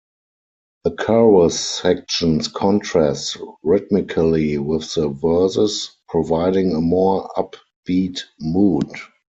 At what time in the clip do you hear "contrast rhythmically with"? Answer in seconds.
2.47-4.91